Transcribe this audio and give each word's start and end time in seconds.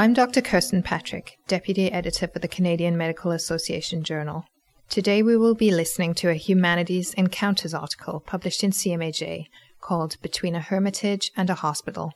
I'm 0.00 0.14
Dr. 0.14 0.40
Kirsten 0.42 0.84
Patrick, 0.84 1.38
Deputy 1.48 1.90
Editor 1.90 2.28
for 2.28 2.38
the 2.38 2.46
Canadian 2.46 2.96
Medical 2.96 3.32
Association 3.32 4.04
Journal. 4.04 4.44
Today 4.88 5.24
we 5.24 5.36
will 5.36 5.56
be 5.56 5.72
listening 5.72 6.14
to 6.14 6.30
a 6.30 6.34
Humanities 6.34 7.14
Encounters 7.14 7.74
article 7.74 8.20
published 8.20 8.62
in 8.62 8.70
CMAJ 8.70 9.46
called 9.80 10.16
Between 10.22 10.54
a 10.54 10.60
Hermitage 10.60 11.32
and 11.36 11.50
a 11.50 11.56
Hospital. 11.56 12.12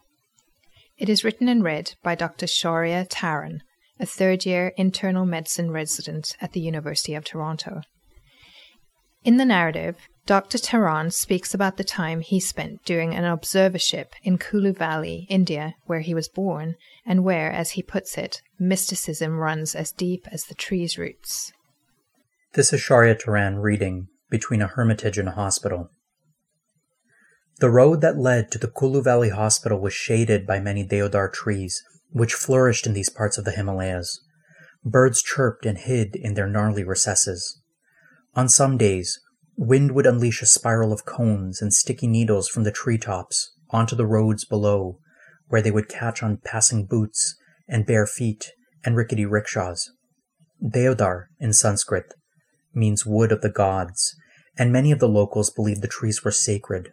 It 0.96 1.08
is 1.08 1.24
written 1.24 1.48
and 1.48 1.64
read 1.64 1.94
by 2.04 2.14
Dr. 2.14 2.46
Shaurya 2.46 3.08
Taran, 3.08 3.62
a 3.98 4.06
third 4.06 4.46
year 4.46 4.72
internal 4.76 5.26
medicine 5.26 5.72
resident 5.72 6.36
at 6.40 6.52
the 6.52 6.60
University 6.60 7.16
of 7.16 7.24
Toronto. 7.24 7.80
In 9.24 9.38
the 9.38 9.44
narrative, 9.44 9.96
Dr. 10.24 10.56
Taran 10.56 11.12
speaks 11.12 11.52
about 11.52 11.76
the 11.76 11.84
time 11.84 12.20
he 12.20 12.38
spent 12.38 12.84
doing 12.84 13.12
an 13.12 13.24
observership 13.24 14.12
in 14.22 14.38
Kulu 14.38 14.72
Valley, 14.72 15.26
India, 15.28 15.74
where 15.86 16.00
he 16.00 16.14
was 16.14 16.28
born, 16.28 16.76
and 17.04 17.24
where, 17.24 17.50
as 17.50 17.72
he 17.72 17.82
puts 17.82 18.16
it, 18.16 18.40
mysticism 18.56 19.38
runs 19.38 19.74
as 19.74 19.90
deep 19.90 20.28
as 20.30 20.44
the 20.44 20.54
tree's 20.54 20.96
roots. 20.96 21.52
This 22.52 22.72
is 22.72 22.80
Shaurya 22.80 23.20
Taran 23.20 23.60
reading 23.60 24.06
Between 24.30 24.62
a 24.62 24.68
Hermitage 24.68 25.18
and 25.18 25.28
a 25.28 25.32
Hospital. 25.32 25.90
The 27.58 27.70
road 27.70 28.00
that 28.02 28.18
led 28.18 28.52
to 28.52 28.58
the 28.58 28.68
Kulu 28.68 29.02
Valley 29.02 29.30
Hospital 29.30 29.80
was 29.80 29.92
shaded 29.92 30.46
by 30.46 30.60
many 30.60 30.84
deodar 30.86 31.32
trees, 31.32 31.82
which 32.10 32.34
flourished 32.34 32.86
in 32.86 32.92
these 32.92 33.10
parts 33.10 33.38
of 33.38 33.44
the 33.44 33.52
Himalayas. 33.52 34.20
Birds 34.84 35.20
chirped 35.20 35.66
and 35.66 35.78
hid 35.78 36.14
in 36.14 36.34
their 36.34 36.48
gnarly 36.48 36.84
recesses. 36.84 37.60
On 38.34 38.48
some 38.48 38.78
days, 38.78 39.20
Wind 39.56 39.92
would 39.92 40.06
unleash 40.06 40.42
a 40.42 40.46
spiral 40.46 40.92
of 40.92 41.04
cones 41.04 41.60
and 41.60 41.72
sticky 41.72 42.06
needles 42.06 42.48
from 42.48 42.64
the 42.64 42.72
treetops 42.72 43.52
onto 43.70 43.94
the 43.94 44.06
roads 44.06 44.44
below, 44.44 44.98
where 45.48 45.62
they 45.62 45.70
would 45.70 45.88
catch 45.88 46.22
on 46.22 46.38
passing 46.44 46.86
boots 46.86 47.36
and 47.68 47.86
bare 47.86 48.06
feet 48.06 48.52
and 48.84 48.96
rickety 48.96 49.26
rickshaws. 49.26 49.90
Deodar, 50.62 51.26
in 51.38 51.52
Sanskrit, 51.52 52.14
means 52.74 53.04
wood 53.04 53.32
of 53.32 53.40
the 53.40 53.50
gods, 53.50 54.14
and 54.56 54.72
many 54.72 54.92
of 54.92 54.98
the 54.98 55.08
locals 55.08 55.50
believed 55.50 55.82
the 55.82 55.88
trees 55.88 56.24
were 56.24 56.30
sacred. 56.30 56.92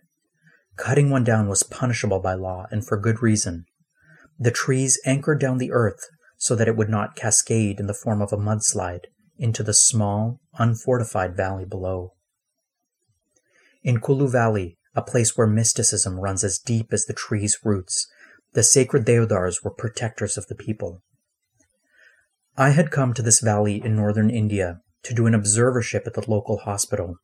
Cutting 0.76 1.10
one 1.10 1.24
down 1.24 1.48
was 1.48 1.64
punishable 1.64 2.20
by 2.20 2.34
law, 2.34 2.66
and 2.72 2.86
for 2.86 2.98
good 2.98 3.22
reason. 3.22 3.66
The 4.38 4.52
trees 4.52 5.00
anchored 5.06 5.40
down 5.40 5.58
the 5.58 5.72
earth 5.72 6.08
so 6.38 6.56
that 6.56 6.68
it 6.68 6.78
would 6.78 6.90
not 6.90 7.16
cascade 7.16 7.80
in 7.80 7.88
the 7.88 7.94
form 7.94 8.22
of 8.22 8.32
a 8.32 8.38
mudslide 8.38 9.06
into 9.38 9.62
the 9.64 9.74
small, 9.74 10.40
unfortified 10.58 11.36
valley 11.36 11.66
below. 11.66 12.14
In 13.82 14.02
Kulu 14.02 14.28
Valley, 14.28 14.78
a 14.94 15.02
place 15.02 15.38
where 15.38 15.48
mysticism 15.48 16.20
runs 16.20 16.44
as 16.44 16.60
deep 16.60 16.92
as 16.92 17.06
the 17.06 17.14
tree's 17.14 17.60
roots, 17.64 18.12
the 18.54 18.64
sacred 18.64 19.06
deodars 19.06 19.64
were 19.64 19.72
protectors 19.72 20.38
of 20.38 20.48
the 20.48 20.56
people. 20.56 21.02
I 22.58 22.72
had 22.72 22.92
come 22.92 23.14
to 23.14 23.22
this 23.22 23.40
valley 23.40 23.82
in 23.82 23.96
northern 23.96 24.30
India 24.30 24.82
to 25.04 25.14
do 25.14 25.28
an 25.28 25.34
observership 25.34 26.06
at 26.06 26.14
the 26.14 26.30
local 26.30 26.58
hospital. 26.58 27.20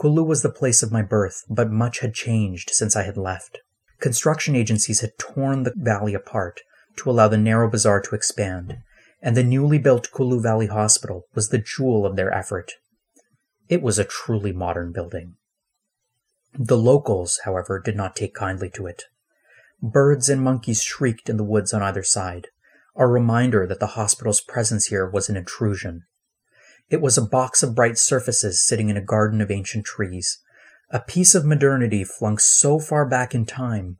Kulu 0.00 0.22
was 0.22 0.42
the 0.42 0.52
place 0.52 0.84
of 0.84 0.92
my 0.92 1.02
birth, 1.02 1.44
but 1.50 1.70
much 1.70 1.98
had 1.98 2.14
changed 2.14 2.70
since 2.70 2.94
I 2.94 3.02
had 3.02 3.16
left. 3.16 3.58
Construction 3.98 4.54
agencies 4.54 5.00
had 5.00 5.18
torn 5.18 5.64
the 5.64 5.74
valley 5.76 6.14
apart 6.14 6.60
to 6.96 7.10
allow 7.10 7.26
the 7.26 7.36
narrow 7.36 7.68
bazaar 7.68 8.00
to 8.02 8.14
expand, 8.14 8.78
and 9.20 9.36
the 9.36 9.42
newly 9.42 9.78
built 9.78 10.12
Kulu 10.12 10.40
Valley 10.40 10.68
Hospital 10.68 11.26
was 11.34 11.48
the 11.48 11.58
jewel 11.58 12.06
of 12.06 12.16
their 12.16 12.32
effort. 12.32 12.74
It 13.68 13.82
was 13.82 13.98
a 13.98 14.04
truly 14.04 14.52
modern 14.52 14.92
building. 14.92 15.36
The 16.58 16.76
locals, 16.76 17.40
however, 17.44 17.78
did 17.78 17.96
not 17.96 18.16
take 18.16 18.34
kindly 18.34 18.70
to 18.70 18.86
it. 18.86 19.04
Birds 19.82 20.28
and 20.28 20.42
monkeys 20.42 20.82
shrieked 20.82 21.28
in 21.28 21.36
the 21.36 21.44
woods 21.44 21.72
on 21.72 21.82
either 21.82 22.02
side, 22.02 22.48
a 22.96 23.06
reminder 23.06 23.66
that 23.66 23.80
the 23.80 23.94
hospital's 23.98 24.40
presence 24.40 24.86
here 24.86 25.08
was 25.08 25.28
an 25.28 25.36
intrusion. 25.36 26.04
It 26.90 27.00
was 27.00 27.16
a 27.16 27.22
box 27.22 27.62
of 27.62 27.74
bright 27.74 27.98
surfaces 27.98 28.60
sitting 28.60 28.88
in 28.88 28.96
a 28.96 29.02
garden 29.02 29.40
of 29.40 29.50
ancient 29.50 29.86
trees, 29.86 30.38
a 30.90 31.00
piece 31.00 31.34
of 31.34 31.44
modernity 31.44 32.02
flung 32.02 32.36
so 32.36 32.80
far 32.80 33.06
back 33.06 33.34
in 33.34 33.46
time 33.46 33.96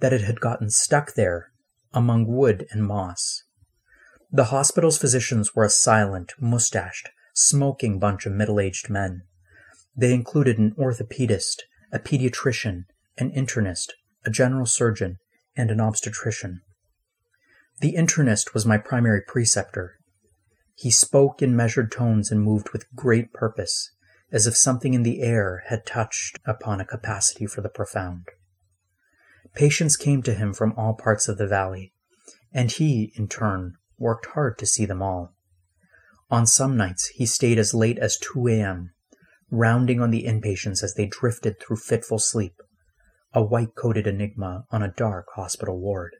that 0.00 0.12
it 0.12 0.22
had 0.22 0.40
gotten 0.40 0.68
stuck 0.68 1.14
there 1.14 1.52
among 1.94 2.26
wood 2.26 2.66
and 2.72 2.84
moss. 2.84 3.44
The 4.30 4.46
hospital's 4.46 4.98
physicians 4.98 5.54
were 5.54 5.64
a 5.64 5.70
silent, 5.70 6.32
mustached, 6.40 7.10
smoking 7.32 7.98
bunch 7.98 8.26
of 8.26 8.32
middle 8.32 8.58
aged 8.58 8.90
men. 8.90 9.22
They 9.96 10.12
included 10.12 10.58
an 10.58 10.74
orthopedist, 10.76 11.62
a 11.92 11.98
pediatrician, 11.98 12.84
an 13.18 13.30
internist, 13.32 13.92
a 14.24 14.30
general 14.30 14.66
surgeon, 14.66 15.18
and 15.56 15.70
an 15.70 15.80
obstetrician. 15.80 16.62
The 17.80 17.94
internist 17.94 18.54
was 18.54 18.64
my 18.64 18.78
primary 18.78 19.20
preceptor. 19.20 19.98
He 20.74 20.90
spoke 20.90 21.42
in 21.42 21.54
measured 21.54 21.92
tones 21.92 22.30
and 22.30 22.42
moved 22.42 22.70
with 22.70 22.94
great 22.94 23.32
purpose, 23.32 23.90
as 24.30 24.46
if 24.46 24.56
something 24.56 24.94
in 24.94 25.02
the 25.02 25.20
air 25.20 25.64
had 25.66 25.84
touched 25.84 26.38
upon 26.46 26.80
a 26.80 26.86
capacity 26.86 27.46
for 27.46 27.60
the 27.60 27.68
profound. 27.68 28.24
Patients 29.54 29.96
came 29.96 30.22
to 30.22 30.32
him 30.32 30.54
from 30.54 30.72
all 30.76 30.94
parts 30.94 31.28
of 31.28 31.36
the 31.36 31.46
valley, 31.46 31.92
and 32.52 32.70
he, 32.70 33.12
in 33.16 33.28
turn, 33.28 33.74
worked 33.98 34.26
hard 34.26 34.56
to 34.58 34.66
see 34.66 34.86
them 34.86 35.02
all. 35.02 35.34
On 36.30 36.46
some 36.46 36.76
nights 36.76 37.08
he 37.08 37.26
stayed 37.26 37.58
as 37.58 37.74
late 37.74 37.98
as 37.98 38.16
2 38.16 38.48
a.m., 38.48 38.92
rounding 39.52 40.00
on 40.00 40.10
the 40.10 40.24
inpatients 40.24 40.82
as 40.82 40.94
they 40.94 41.04
drifted 41.04 41.60
through 41.60 41.76
fitful 41.76 42.18
sleep, 42.18 42.54
a 43.34 43.42
white 43.42 43.74
coated 43.76 44.06
enigma 44.06 44.64
on 44.70 44.82
a 44.82 44.92
dark 44.96 45.26
hospital 45.36 45.78
ward. 45.78 46.16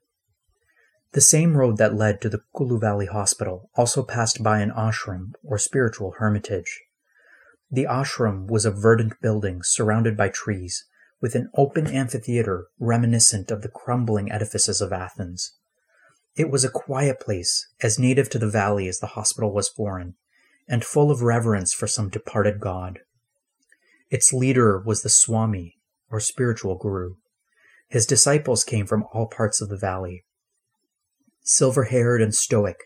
The 1.13 1.23
same 1.23 1.57
road 1.57 1.79
that 1.79 1.95
led 1.95 2.21
to 2.21 2.29
the 2.29 2.43
Kulu 2.55 2.79
Valley 2.79 3.07
Hospital 3.07 3.71
also 3.75 4.03
passed 4.03 4.43
by 4.43 4.61
an 4.61 4.71
ashram 4.71 5.33
or 5.43 5.57
spiritual 5.57 6.15
hermitage. 6.19 6.83
The 7.71 7.85
ashram 7.85 8.49
was 8.49 8.67
a 8.67 8.71
verdant 8.71 9.15
building 9.23 9.63
surrounded 9.63 10.15
by 10.15 10.29
trees, 10.29 10.85
with 11.23 11.35
an 11.35 11.51
open 11.57 11.87
amphitheater 11.87 12.67
reminiscent 12.79 13.51
of 13.51 13.63
the 13.63 13.71
crumbling 13.71 14.31
edifices 14.31 14.83
of 14.83 14.93
Athens. 14.93 15.55
It 16.37 16.51
was 16.51 16.65
a 16.65 16.71
quiet 16.71 17.19
place, 17.19 17.67
as 17.83 17.99
native 17.99 18.29
to 18.31 18.39
the 18.39 18.51
valley 18.51 18.89
as 18.89 19.01
the 19.01 19.09
hospital 19.09 19.55
was 19.55 19.71
foreign, 19.71 20.17
and 20.69 20.85
full 20.85 21.11
of 21.11 21.23
reverence 21.23 21.73
for 21.73 21.87
some 21.87 22.11
departed 22.11 22.61
god. 22.61 23.01
Its 24.13 24.31
leader 24.31 24.79
was 24.79 25.01
the 25.01 25.09
Swami, 25.09 25.79
or 26.11 26.21
spiritual 26.21 26.77
guru. 26.77 27.15
His 27.89 28.05
disciples 28.05 28.63
came 28.63 28.87
from 28.87 29.07
all 29.11 29.27
parts 29.27 29.63
of 29.63 29.71
the 29.71 29.77
valley. 29.79 30.27
Silver 31.41 31.85
haired 31.85 32.21
and 32.21 32.35
stoic, 32.35 32.77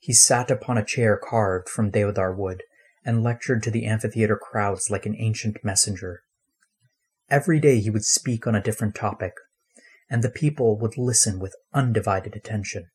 he 0.00 0.12
sat 0.12 0.50
upon 0.50 0.76
a 0.76 0.84
chair 0.84 1.16
carved 1.16 1.68
from 1.68 1.92
deodar 1.92 2.34
wood 2.34 2.64
and 3.04 3.22
lectured 3.22 3.62
to 3.62 3.70
the 3.70 3.86
amphitheater 3.86 4.36
crowds 4.36 4.90
like 4.90 5.06
an 5.06 5.14
ancient 5.16 5.58
messenger. 5.62 6.22
Every 7.30 7.60
day 7.60 7.78
he 7.78 7.88
would 7.88 8.04
speak 8.04 8.48
on 8.48 8.56
a 8.56 8.62
different 8.62 8.96
topic, 8.96 9.34
and 10.10 10.24
the 10.24 10.30
people 10.30 10.76
would 10.80 10.98
listen 10.98 11.38
with 11.38 11.54
undivided 11.72 12.34
attention. 12.34 12.90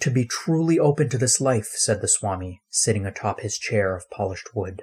To 0.00 0.10
be 0.10 0.26
truly 0.26 0.78
open 0.78 1.08
to 1.08 1.16
this 1.16 1.40
life, 1.40 1.68
said 1.68 2.02
the 2.02 2.08
Swami, 2.08 2.60
sitting 2.68 3.06
atop 3.06 3.40
his 3.40 3.56
chair 3.56 3.96
of 3.96 4.10
polished 4.10 4.54
wood, 4.54 4.82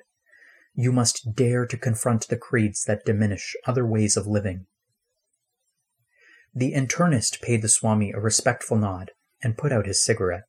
you 0.74 0.92
must 0.92 1.36
dare 1.36 1.66
to 1.66 1.78
confront 1.78 2.28
the 2.28 2.38
creeds 2.38 2.84
that 2.86 3.06
diminish 3.06 3.56
other 3.66 3.86
ways 3.86 4.16
of 4.16 4.28
living. 4.28 4.66
The 6.54 6.74
internist 6.74 7.42
paid 7.42 7.62
the 7.62 7.70
Swami 7.70 8.12
a 8.12 8.20
respectful 8.20 8.78
nod 8.78 9.12
and 9.42 9.58
put 9.58 9.72
out 9.72 9.86
his 9.86 10.04
cigarette 10.04 10.44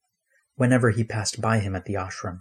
whenever 0.56 0.90
he 0.90 1.04
passed 1.04 1.40
by 1.40 1.58
him 1.58 1.74
at 1.74 1.84
the 1.84 1.94
ashram, 1.94 2.40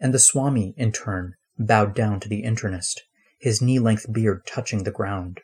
and 0.00 0.12
the 0.12 0.18
Swami, 0.18 0.74
in 0.76 0.92
turn, 0.92 1.34
bowed 1.58 1.94
down 1.94 2.20
to 2.20 2.28
the 2.28 2.42
internist, 2.42 3.00
his 3.38 3.62
knee 3.62 3.78
length 3.78 4.12
beard 4.12 4.42
touching 4.46 4.84
the 4.84 4.90
ground. 4.90 5.40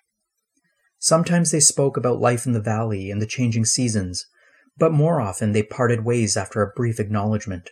Sometimes 0.99 1.51
they 1.51 1.61
spoke 1.61 1.97
about 1.97 2.21
life 2.21 2.47
in 2.47 2.53
the 2.53 2.61
valley 2.61 3.11
and 3.11 3.21
the 3.21 3.27
changing 3.27 3.65
seasons, 3.65 4.27
but 4.77 4.93
more 4.93 5.21
often 5.21 5.53
they 5.53 5.63
parted 5.63 6.05
ways 6.05 6.37
after 6.37 6.63
a 6.63 6.73
brief 6.75 7.01
acknowledgement, 7.01 7.71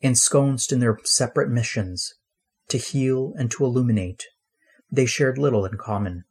ensconced 0.00 0.72
in 0.72 0.80
their 0.80 0.98
separate 1.04 1.50
missions, 1.50 2.14
to 2.70 2.78
heal, 2.78 3.32
and 3.36 3.50
to 3.52 3.64
illuminate. 3.64 4.26
They 4.90 5.06
shared 5.06 5.38
little 5.38 5.64
in 5.64 5.76
common. 5.78 6.24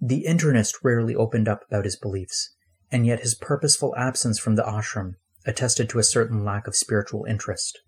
The 0.00 0.24
internist 0.28 0.74
rarely 0.82 1.14
opened 1.14 1.48
up 1.48 1.64
about 1.68 1.84
his 1.84 1.96
beliefs, 1.96 2.54
and 2.90 3.06
yet 3.06 3.20
his 3.20 3.34
purposeful 3.34 3.94
absence 3.96 4.38
from 4.38 4.56
the 4.56 4.62
ashram 4.62 5.14
attested 5.44 5.88
to 5.90 5.98
a 5.98 6.04
certain 6.04 6.44
lack 6.44 6.66
of 6.66 6.76
spiritual 6.76 7.24
interest. 7.24 7.80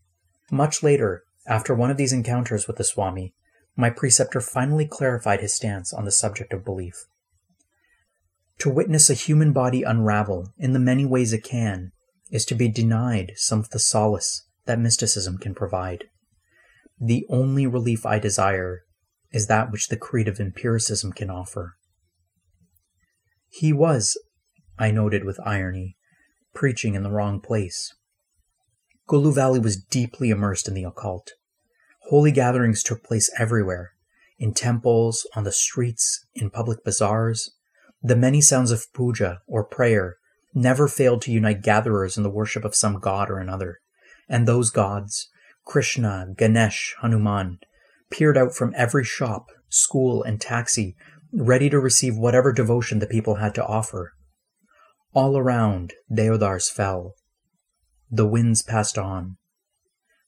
Much 0.51 0.83
later, 0.83 1.23
after 1.47 1.75
one 1.75 1.91
of 1.91 1.97
these 1.97 2.13
encounters 2.13 2.67
with 2.67 2.77
the 2.77 2.85
Swami, 2.85 3.35
my 3.77 3.91
preceptor 3.91 4.41
finally 4.41 4.87
clarified 4.87 5.41
his 5.41 5.55
stance 5.55 5.93
on 5.93 6.05
the 6.05 6.13
subject 6.13 6.53
of 6.53 6.65
belief. 6.65 7.07
To 8.59 8.71
witness 8.71 9.09
a 9.09 9.15
human 9.15 9.53
body 9.53 9.83
unravel 9.83 10.53
in 10.59 10.73
the 10.73 10.79
many 10.79 11.07
ways 11.07 11.33
it 11.33 11.45
can 11.45 11.93
is 12.31 12.45
to 12.47 12.55
be 12.55 12.69
denied 12.69 13.33
some 13.37 13.59
of 13.59 13.71
the 13.71 13.79
solace 13.79 14.47
that 14.67 14.79
mysticism 14.79 15.39
can 15.39 15.55
provide. 15.55 16.05
The 17.01 17.25
only 17.31 17.67
relief 17.67 18.05
I 18.05 18.19
desire 18.19 18.83
is 19.33 19.47
that 19.47 19.71
which 19.71 19.89
the 19.89 19.97
creed 19.97 20.29
of 20.29 20.39
empiricism 20.39 21.13
can 21.13 21.31
offer. 21.31 21.75
He 23.49 23.73
was, 23.73 24.19
I 24.79 24.91
noted 24.91 25.25
with 25.25 25.41
irony, 25.45 25.97
preaching 26.55 26.95
in 26.95 27.03
the 27.03 27.11
wrong 27.11 27.41
place. 27.41 27.95
Kulu 29.09 29.33
Valley 29.33 29.61
was 29.61 29.83
deeply 29.83 30.31
immersed 30.31 30.69
in 30.69 30.75
the 30.75 30.85
occult. 30.85 31.33
Holy 32.11 32.33
gatherings 32.33 32.83
took 32.83 33.03
place 33.03 33.31
everywhere 33.39 33.93
in 34.41 34.55
temples, 34.55 35.27
on 35.37 35.45
the 35.45 35.53
streets, 35.53 36.27
in 36.35 36.51
public 36.51 36.83
bazaars. 36.83 37.55
The 38.03 38.17
many 38.17 38.41
sounds 38.41 38.71
of 38.71 38.87
puja, 38.95 39.41
or 39.47 39.65
prayer, 39.65 40.17
never 40.55 40.89
failed 40.89 41.21
to 41.23 41.31
unite 41.31 41.63
gatherers 41.63 42.17
in 42.17 42.23
the 42.23 42.31
worship 42.31 42.65
of 42.65 42.75
some 42.75 42.99
god 42.99 43.31
or 43.31 43.39
another. 43.39 43.77
And 44.29 44.49
those 44.49 44.71
gods, 44.71 45.29
Krishna, 45.71 46.27
Ganesh, 46.37 46.97
Hanuman, 47.01 47.61
peered 48.11 48.37
out 48.37 48.53
from 48.57 48.75
every 48.77 49.05
shop, 49.05 49.51
school, 49.69 50.21
and 50.21 50.41
taxi, 50.41 50.97
ready 51.33 51.71
to 51.71 51.79
receive 51.79 52.17
whatever 52.17 52.53
devotion 52.53 52.99
the 52.99 53.07
people 53.07 53.37
had 53.37 53.55
to 53.55 53.65
offer. 53.65 54.15
All 55.15 55.39
around, 55.39 55.95
deodars 56.13 56.69
fell. 56.69 57.15
The 58.11 58.27
winds 58.27 58.63
passed 58.65 58.99
on. 58.99 59.37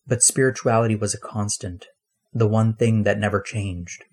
But 0.06 0.22
spirituality 0.22 0.94
was 0.94 1.12
a 1.12 1.18
constant, 1.18 1.86
the 2.32 2.46
one 2.46 2.76
thing 2.76 3.02
that 3.02 3.18
never 3.18 3.40
changed. 3.40 4.04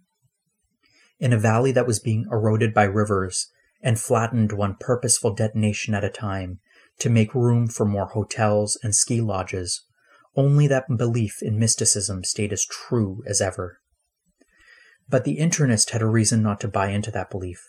In 1.20 1.31
a 1.31 1.38
valley 1.38 1.72
that 1.74 1.86
was 1.86 2.00
being 2.00 2.26
eroded 2.31 2.74
by 2.74 2.86
rivers 2.86 3.52
and 3.84 4.00
flattened 4.00 4.52
one 4.52 4.78
purposeful 4.80 5.36
detonation 5.36 5.94
at 5.94 6.04
a 6.04 6.10
time 6.10 6.58
to 6.98 7.08
make 7.08 7.36
room 7.36 7.68
for 7.68 7.86
more 7.86 8.08
hotels 8.08 8.80
and 8.81 8.96
ski 8.96 9.22
lodges, 9.22 9.86
only 10.36 10.68
that 10.68 10.86
belief 10.98 11.42
in 11.42 11.60
mysticism 11.60 12.24
stayed 12.24 12.54
as 12.54 12.66
true 12.66 13.24
as 13.28 13.42
ever. 13.42 13.80
But 15.08 15.24
the 15.24 15.38
internist 15.38 15.90
had 15.90 16.02
a 16.02 16.08
reason 16.08 16.44
not 16.44 16.60
to 16.62 16.68
buy 16.68 16.90
into 16.90 17.12
that 17.12 17.31
belief. 17.31 17.66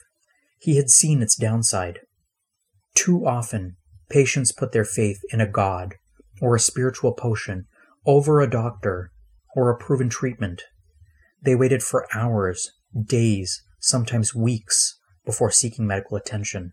He 0.58 0.76
had 0.76 0.90
seen 0.90 1.22
its 1.22 1.36
downside. 1.36 2.00
Too 2.94 3.26
often, 3.26 3.76
patients 4.10 4.52
put 4.52 4.72
their 4.72 4.84
faith 4.84 5.20
in 5.32 5.40
a 5.40 5.46
god 5.46 5.94
or 6.42 6.54
a 6.54 6.60
spiritual 6.60 7.12
potion 7.12 7.66
over 8.06 8.40
a 8.40 8.50
doctor 8.50 9.10
or 9.56 9.70
a 9.70 9.78
proven 9.78 10.08
treatment. 10.08 10.62
They 11.42 11.54
waited 11.54 11.82
for 11.82 12.06
hours, 12.14 12.72
days, 13.06 13.62
sometimes 13.80 14.34
weeks 14.34 14.98
before 15.24 15.50
seeking 15.50 15.86
medical 15.86 16.16
attention. 16.16 16.72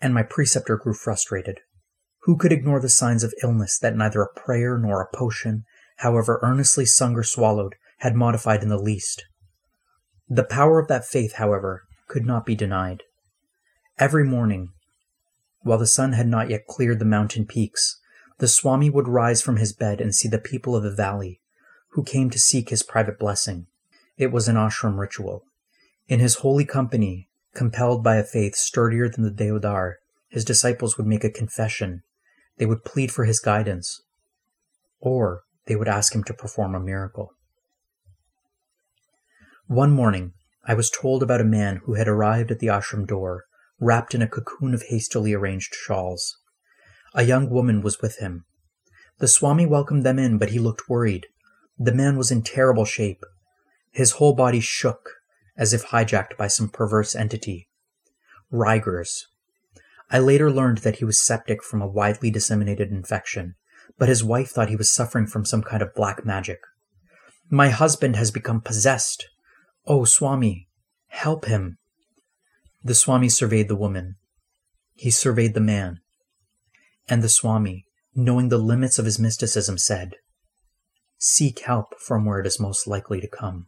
And 0.00 0.14
my 0.14 0.22
preceptor 0.22 0.76
grew 0.76 0.94
frustrated. 0.94 1.60
Who 2.28 2.36
could 2.36 2.52
ignore 2.52 2.78
the 2.78 2.90
signs 2.90 3.24
of 3.24 3.32
illness 3.42 3.78
that 3.78 3.96
neither 3.96 4.20
a 4.20 4.28
prayer 4.28 4.76
nor 4.76 5.00
a 5.00 5.16
potion, 5.16 5.64
however 5.96 6.38
earnestly 6.42 6.84
sung 6.84 7.14
or 7.14 7.22
swallowed, 7.22 7.76
had 8.00 8.14
modified 8.14 8.62
in 8.62 8.68
the 8.68 8.76
least? 8.76 9.24
The 10.28 10.44
power 10.44 10.78
of 10.78 10.88
that 10.88 11.06
faith, 11.06 11.36
however, 11.36 11.84
could 12.06 12.26
not 12.26 12.44
be 12.44 12.54
denied. 12.54 13.04
Every 13.98 14.24
morning, 14.24 14.72
while 15.60 15.78
the 15.78 15.86
sun 15.86 16.12
had 16.12 16.28
not 16.28 16.50
yet 16.50 16.66
cleared 16.66 16.98
the 16.98 17.06
mountain 17.06 17.46
peaks, 17.46 17.98
the 18.40 18.46
Swami 18.46 18.90
would 18.90 19.08
rise 19.08 19.40
from 19.40 19.56
his 19.56 19.72
bed 19.72 19.98
and 19.98 20.14
see 20.14 20.28
the 20.28 20.36
people 20.36 20.76
of 20.76 20.82
the 20.82 20.94
valley, 20.94 21.40
who 21.92 22.04
came 22.04 22.28
to 22.28 22.38
seek 22.38 22.68
his 22.68 22.82
private 22.82 23.18
blessing. 23.18 23.68
It 24.18 24.32
was 24.32 24.48
an 24.48 24.56
ashram 24.56 24.98
ritual. 24.98 25.44
In 26.08 26.20
his 26.20 26.34
holy 26.34 26.66
company, 26.66 27.30
compelled 27.54 28.04
by 28.04 28.16
a 28.16 28.22
faith 28.22 28.54
sturdier 28.54 29.08
than 29.08 29.24
the 29.24 29.30
Deodar, 29.30 29.94
his 30.28 30.44
disciples 30.44 30.98
would 30.98 31.06
make 31.06 31.24
a 31.24 31.30
confession. 31.30 32.02
They 32.58 32.66
would 32.66 32.84
plead 32.84 33.12
for 33.12 33.24
his 33.24 33.40
guidance, 33.40 34.02
or 35.00 35.42
they 35.66 35.76
would 35.76 35.88
ask 35.88 36.14
him 36.14 36.24
to 36.24 36.34
perform 36.34 36.74
a 36.74 36.80
miracle. 36.80 37.32
One 39.66 39.92
morning, 39.92 40.32
I 40.66 40.74
was 40.74 40.90
told 40.90 41.22
about 41.22 41.40
a 41.40 41.44
man 41.44 41.80
who 41.84 41.94
had 41.94 42.08
arrived 42.08 42.50
at 42.50 42.58
the 42.58 42.66
ashram 42.66 43.06
door, 43.06 43.44
wrapped 43.80 44.14
in 44.14 44.22
a 44.22 44.28
cocoon 44.28 44.74
of 44.74 44.84
hastily 44.88 45.32
arranged 45.32 45.74
shawls. 45.74 46.36
A 47.14 47.22
young 47.22 47.48
woman 47.48 47.80
was 47.80 48.00
with 48.00 48.18
him. 48.18 48.44
The 49.18 49.28
Swami 49.28 49.66
welcomed 49.66 50.04
them 50.04 50.18
in, 50.18 50.38
but 50.38 50.50
he 50.50 50.58
looked 50.58 50.88
worried. 50.88 51.26
The 51.78 51.94
man 51.94 52.16
was 52.16 52.30
in 52.30 52.42
terrible 52.42 52.84
shape. 52.84 53.24
His 53.92 54.12
whole 54.12 54.34
body 54.34 54.60
shook, 54.60 55.10
as 55.56 55.72
if 55.72 55.86
hijacked 55.86 56.36
by 56.36 56.48
some 56.48 56.68
perverse 56.68 57.14
entity. 57.14 57.68
Rigors. 58.50 59.28
I 60.10 60.18
later 60.18 60.50
learned 60.50 60.78
that 60.78 60.96
he 60.96 61.04
was 61.04 61.20
septic 61.20 61.62
from 61.62 61.82
a 61.82 61.86
widely 61.86 62.30
disseminated 62.30 62.90
infection, 62.90 63.54
but 63.98 64.08
his 64.08 64.24
wife 64.24 64.50
thought 64.50 64.70
he 64.70 64.76
was 64.76 64.90
suffering 64.90 65.26
from 65.26 65.44
some 65.44 65.62
kind 65.62 65.82
of 65.82 65.94
black 65.94 66.24
magic. 66.24 66.60
My 67.50 67.68
husband 67.70 68.16
has 68.16 68.30
become 68.30 68.60
possessed. 68.60 69.28
Oh, 69.86 70.04
Swami, 70.04 70.68
help 71.08 71.44
him. 71.46 71.78
The 72.82 72.94
Swami 72.94 73.28
surveyed 73.28 73.68
the 73.68 73.76
woman. 73.76 74.16
He 74.94 75.10
surveyed 75.10 75.54
the 75.54 75.60
man. 75.60 76.00
And 77.08 77.22
the 77.22 77.28
Swami, 77.28 77.84
knowing 78.14 78.48
the 78.48 78.58
limits 78.58 78.98
of 78.98 79.04
his 79.04 79.18
mysticism, 79.18 79.78
said, 79.78 80.14
Seek 81.18 81.60
help 81.60 81.98
from 81.98 82.24
where 82.24 82.38
it 82.38 82.46
is 82.46 82.60
most 82.60 82.86
likely 82.86 83.20
to 83.20 83.28
come. 83.28 83.66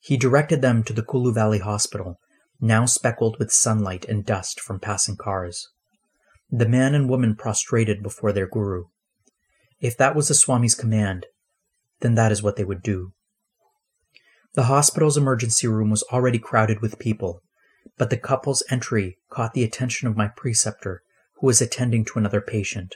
He 0.00 0.16
directed 0.16 0.62
them 0.62 0.82
to 0.84 0.92
the 0.92 1.02
Kulu 1.02 1.32
Valley 1.32 1.58
Hospital, 1.58 2.18
now 2.62 2.86
speckled 2.86 3.36
with 3.38 3.52
sunlight 3.52 4.04
and 4.04 4.24
dust 4.24 4.60
from 4.60 4.78
passing 4.78 5.16
cars. 5.16 5.68
The 6.48 6.68
man 6.68 6.94
and 6.94 7.10
woman 7.10 7.34
prostrated 7.34 8.02
before 8.02 8.32
their 8.32 8.46
guru. 8.46 8.84
If 9.80 9.96
that 9.96 10.14
was 10.14 10.28
the 10.28 10.34
Swami's 10.34 10.76
command, 10.76 11.26
then 12.00 12.14
that 12.14 12.30
is 12.30 12.42
what 12.42 12.54
they 12.54 12.64
would 12.64 12.82
do. 12.82 13.12
The 14.54 14.64
hospital's 14.64 15.16
emergency 15.16 15.66
room 15.66 15.90
was 15.90 16.04
already 16.12 16.38
crowded 16.38 16.80
with 16.80 17.00
people, 17.00 17.42
but 17.98 18.10
the 18.10 18.16
couple's 18.16 18.62
entry 18.70 19.18
caught 19.28 19.54
the 19.54 19.64
attention 19.64 20.06
of 20.06 20.16
my 20.16 20.28
preceptor, 20.28 21.02
who 21.40 21.48
was 21.48 21.60
attending 21.60 22.04
to 22.04 22.18
another 22.18 22.40
patient. 22.40 22.94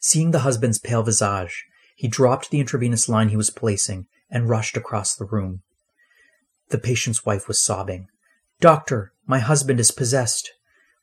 Seeing 0.00 0.30
the 0.30 0.40
husband's 0.40 0.78
pale 0.78 1.02
visage, 1.02 1.64
he 1.96 2.06
dropped 2.06 2.50
the 2.50 2.60
intravenous 2.60 3.08
line 3.08 3.30
he 3.30 3.36
was 3.36 3.50
placing 3.50 4.06
and 4.30 4.48
rushed 4.48 4.76
across 4.76 5.16
the 5.16 5.24
room. 5.24 5.62
The 6.70 6.78
patient's 6.78 7.24
wife 7.24 7.48
was 7.48 7.60
sobbing. 7.60 8.06
Doctor, 8.60 9.12
my 9.26 9.38
husband 9.38 9.80
is 9.80 9.90
possessed. 9.90 10.50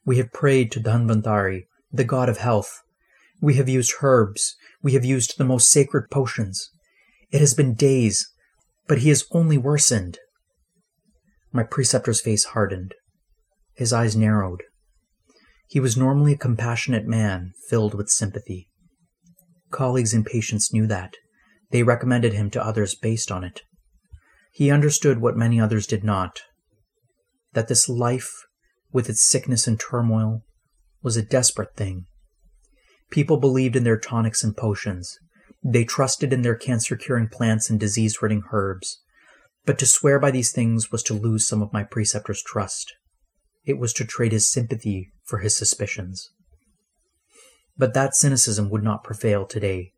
We 0.06 0.18
have 0.18 0.32
prayed 0.32 0.72
to 0.72 0.80
Dhanvantari, 0.80 1.66
the 1.92 2.04
god 2.04 2.30
of 2.30 2.38
health. 2.38 2.82
We 3.42 3.56
have 3.56 3.70
used 3.70 3.94
herbs. 4.02 4.56
We 4.82 4.94
have 4.94 5.06
used 5.06 5.38
the 5.38 5.46
most 5.46 5.70
sacred 5.70 6.10
potions. 6.10 6.70
It 7.32 7.40
has 7.40 7.54
been 7.54 7.74
days, 7.74 8.28
but 8.88 9.00
he 9.00 9.10
has 9.10 9.26
only 9.32 9.58
worsened. 9.58 10.20
My 11.52 11.64
preceptor's 11.64 12.22
face 12.22 12.46
hardened. 12.46 12.94
His 13.76 13.94
eyes 13.94 14.16
narrowed. 14.16 14.64
He 15.68 15.80
was 15.80 15.98
normally 15.98 16.34
a 16.34 16.38
compassionate 16.38 17.06
man, 17.06 17.54
filled 17.70 17.94
with 17.94 18.10
sympathy. 18.10 18.68
Colleagues 19.70 20.14
and 20.14 20.26
patients 20.26 20.74
knew 20.74 20.86
that. 20.88 21.16
They 21.72 21.84
recommended 21.84 22.34
him 22.34 22.50
to 22.52 22.64
others 22.64 22.96
based 22.96 23.32
on 23.32 23.44
it. 23.44 23.62
He 24.52 24.70
understood 24.70 25.20
what 25.20 25.38
many 25.38 25.60
others 25.60 25.88
did 25.88 26.04
not 26.04 26.42
that 27.54 27.68
this 27.68 27.90
life, 27.90 28.32
with 28.92 29.10
its 29.10 29.28
sickness 29.28 29.68
and 29.68 29.80
turmoil, 29.80 30.44
was 31.02 31.18
a 31.18 31.22
desperate 31.22 31.76
thing. 31.76 32.06
People 33.10 33.38
believed 33.38 33.76
in 33.76 33.84
their 33.84 34.00
tonics 34.00 34.44
and 34.44 34.56
potions. 34.56 35.18
They 35.64 35.84
trusted 35.84 36.32
in 36.32 36.42
their 36.42 36.56
cancer 36.56 36.96
curing 36.96 37.28
plants 37.28 37.70
and 37.70 37.80
disease 37.80 38.22
ridding 38.22 38.44
herbs. 38.52 39.02
But 39.66 39.78
to 39.80 39.86
swear 39.86 40.20
by 40.20 40.32
these 40.32 40.52
things 40.52 40.92
was 40.92 41.04
to 41.04 41.14
lose 41.14 41.48
some 41.48 41.62
of 41.62 41.74
my 41.74 41.84
preceptor's 41.84 42.42
trust. 42.42 42.94
It 43.66 43.78
was 43.78 43.94
to 43.94 44.06
trade 44.06 44.32
his 44.32 44.52
sympathy 44.52 45.12
for 45.26 45.40
his 45.40 45.56
suspicions. 45.56 46.30
But 47.78 47.94
that 47.94 48.16
cynicism 48.16 48.70
would 48.70 48.84
not 48.84 49.04
prevail 49.04 49.46
today. 49.46 49.92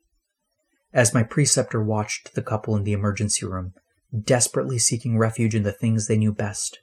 As 0.92 1.14
my 1.14 1.24
preceptor 1.24 1.82
watched 1.84 2.36
the 2.36 2.42
couple 2.42 2.76
in 2.76 2.84
the 2.84 2.94
emergency 2.94 3.46
room, 3.46 3.74
desperately 4.22 4.78
seeking 4.78 5.18
refuge 5.18 5.56
in 5.56 5.64
the 5.64 5.72
things 5.72 6.08
they 6.08 6.18
knew 6.18 6.34
best, 6.34 6.80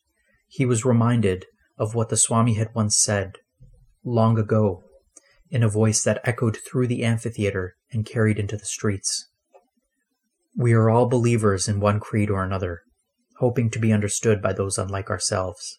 he 0.49 0.67
was 0.67 0.85
reminded 0.85 1.47
of 1.79 1.95
what 1.95 2.09
the 2.09 2.17
Swami 2.17 2.55
had 2.55 2.75
once 2.75 2.99
said, 2.99 3.37
long 4.05 4.39
ago, 4.39 4.83
in 5.51 5.63
a 5.63 5.69
voice 5.69 6.03
that 6.03 6.21
echoed 6.25 6.57
through 6.57 6.87
the 6.87 7.05
amphitheater 7.05 7.77
and 7.93 8.07
carried 8.07 8.39
into 8.39 8.57
the 8.57 8.65
streets. 8.65 9.29
We 10.57 10.73
are 10.73 10.91
all 10.91 11.07
believers 11.07 11.69
in 11.69 11.81
one 11.81 12.01
creed 12.01 12.31
or 12.31 12.43
another, 12.43 12.83
hoping 13.39 13.71
to 13.71 13.79
be 13.79 13.93
understood 13.93 14.43
by 14.43 14.53
those 14.53 14.79
unlike 14.79 15.11
ourselves. 15.11 15.79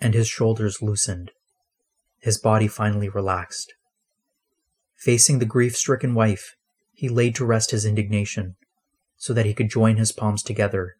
And 0.00 0.14
his 0.14 0.28
shoulders 0.28 0.82
loosened 0.82 1.30
his 2.24 2.38
body 2.38 2.66
finally 2.66 3.10
relaxed. 3.10 3.74
Facing 4.96 5.40
the 5.40 5.44
grief 5.44 5.76
stricken 5.76 6.14
wife, 6.14 6.56
he 6.94 7.06
laid 7.06 7.34
to 7.34 7.44
rest 7.44 7.70
his 7.70 7.84
indignation 7.84 8.56
so 9.24 9.32
that 9.32 9.46
he 9.46 9.54
could 9.54 9.70
join 9.70 9.96
his 9.96 10.12
palms 10.12 10.42
together 10.42 10.96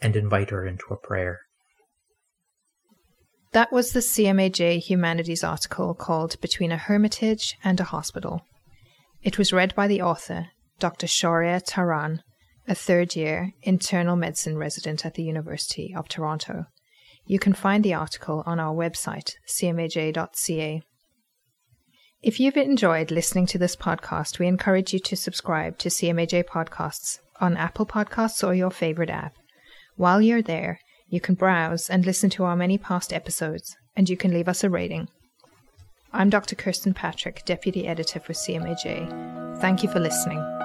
and 0.00 0.16
invite 0.16 0.48
her 0.48 0.66
into 0.66 0.86
a 0.90 0.96
prayer. 0.96 1.40
That 3.52 3.70
was 3.70 3.92
the 3.92 4.00
CMAJ 4.00 4.78
Humanities 4.78 5.44
article 5.44 5.92
called 5.92 6.40
Between 6.40 6.72
a 6.72 6.78
Hermitage 6.78 7.58
and 7.62 7.78
a 7.78 7.84
Hospital. 7.84 8.46
It 9.22 9.36
was 9.36 9.52
read 9.52 9.74
by 9.74 9.86
the 9.86 10.00
author, 10.00 10.46
Dr. 10.78 11.06
Shaurya 11.06 11.62
Taran, 11.62 12.20
a 12.66 12.74
third 12.74 13.14
year 13.16 13.52
internal 13.62 14.16
medicine 14.16 14.56
resident 14.56 15.04
at 15.04 15.12
the 15.12 15.22
University 15.22 15.94
of 15.94 16.08
Toronto. 16.08 16.64
You 17.26 17.38
can 17.38 17.52
find 17.52 17.84
the 17.84 17.92
article 17.92 18.42
on 18.46 18.60
our 18.60 18.74
website, 18.74 19.34
cmaj.ca. 19.46 20.82
If 22.22 22.40
you've 22.40 22.56
enjoyed 22.56 23.10
listening 23.10 23.44
to 23.48 23.58
this 23.58 23.76
podcast, 23.76 24.38
we 24.38 24.46
encourage 24.46 24.94
you 24.94 25.00
to 25.00 25.16
subscribe 25.16 25.76
to 25.80 25.90
CMAJ 25.90 26.44
Podcasts 26.44 27.18
on 27.42 27.56
Apple 27.56 27.84
Podcasts 27.84 28.46
or 28.46 28.54
your 28.54 28.70
favorite 28.70 29.10
app. 29.10 29.34
While 29.96 30.22
you're 30.22 30.42
there, 30.42 30.78
you 31.08 31.20
can 31.20 31.34
browse 31.34 31.90
and 31.90 32.06
listen 32.06 32.30
to 32.30 32.44
our 32.44 32.56
many 32.56 32.78
past 32.78 33.12
episodes, 33.12 33.76
and 33.94 34.08
you 34.08 34.16
can 34.16 34.32
leave 34.32 34.48
us 34.48 34.64
a 34.64 34.70
rating. 34.70 35.08
I'm 36.12 36.30
Dr. 36.30 36.54
Kirsten 36.54 36.94
Patrick, 36.94 37.44
Deputy 37.44 37.86
Editor 37.86 38.20
for 38.20 38.32
CMAJ. 38.32 39.60
Thank 39.60 39.82
you 39.82 39.90
for 39.90 40.00
listening. 40.00 40.61